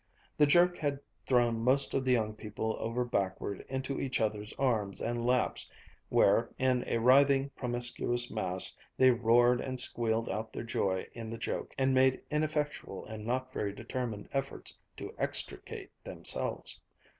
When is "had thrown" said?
0.79-1.59